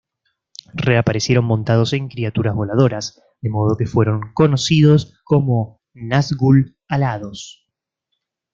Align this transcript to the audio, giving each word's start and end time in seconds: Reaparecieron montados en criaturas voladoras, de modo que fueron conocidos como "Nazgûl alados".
Reaparecieron 0.73 1.45
montados 1.45 1.93
en 1.93 2.07
criaturas 2.07 2.55
voladoras, 2.55 3.21
de 3.39 3.51
modo 3.51 3.77
que 3.77 3.85
fueron 3.85 4.33
conocidos 4.33 5.13
como 5.23 5.79
"Nazgûl 5.93 6.75
alados". 6.87 7.67